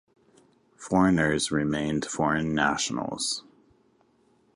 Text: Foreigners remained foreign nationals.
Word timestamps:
Foreigners 0.77 1.51
remained 1.51 2.05
foreign 2.05 2.55
nationals. 2.55 3.43